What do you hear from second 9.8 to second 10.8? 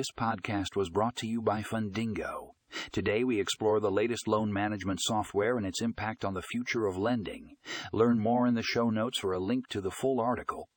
the full article.